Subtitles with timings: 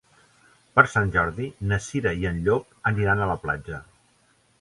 [0.77, 3.83] Per Sant Jordi na Cira i en Llop aniran a la platja.